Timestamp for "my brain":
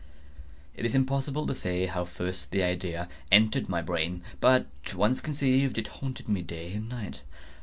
3.69-4.23